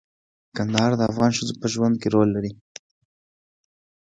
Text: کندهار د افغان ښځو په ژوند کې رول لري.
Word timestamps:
کندهار 0.57 0.91
د 0.97 1.01
افغان 1.11 1.31
ښځو 1.37 1.53
په 1.61 1.67
ژوند 1.73 1.95
کې 2.01 2.07
رول 2.15 2.29
لري. 2.35 2.51